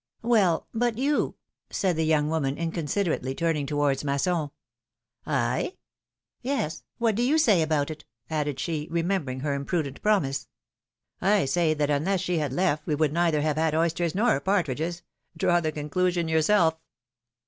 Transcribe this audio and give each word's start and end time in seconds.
^^ 0.23 0.27
Well! 0.27 0.65
but 0.73 0.97
you 0.97 1.35
said 1.69 1.95
the 1.95 2.03
young 2.05 2.27
woman, 2.27 2.57
inconsider 2.57 3.15
ately, 3.15 3.37
turning 3.37 3.67
towards 3.67 4.03
Masson. 4.03 4.49
ai?^> 5.27 5.77
Yes; 6.41 6.81
what 6.97 7.13
do 7.13 7.21
you 7.21 7.37
say 7.37 7.61
about 7.61 7.91
it?'' 7.91 8.03
added 8.27 8.59
she, 8.59 8.89
remem 8.89 9.25
bering 9.25 9.41
her 9.41 9.53
imprudent 9.53 10.01
promise. 10.01 10.47
I 11.21 11.45
say 11.45 11.75
that 11.75 11.91
unless 11.91 12.21
she 12.21 12.39
had 12.39 12.51
left 12.51 12.87
we 12.87 12.95
would 12.95 13.13
neither 13.13 13.41
have 13.41 13.57
had 13.57 13.75
oysters 13.75 14.15
nor 14.15 14.39
partridges— 14.39 15.03
draw 15.37 15.59
the 15.61 15.71
conclusion 15.71 16.27
yourself." 16.27 16.79